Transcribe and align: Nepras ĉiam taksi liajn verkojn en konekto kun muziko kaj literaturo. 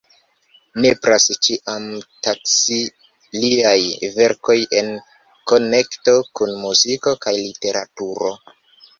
Nepras 0.83 1.25
ĉiam 1.47 1.83
taksi 2.27 2.77
liajn 3.43 4.15
verkojn 4.15 4.63
en 4.81 4.89
konekto 5.51 6.15
kun 6.39 6.55
muziko 6.63 7.13
kaj 7.27 7.35
literaturo. 7.37 8.31